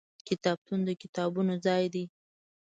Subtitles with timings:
[0.27, 2.05] کتابتون د کتابونو ځای دی.